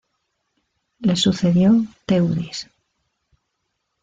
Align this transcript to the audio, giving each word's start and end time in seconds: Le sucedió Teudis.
Le 1.01 1.15
sucedió 1.15 1.75
Teudis. 2.07 2.67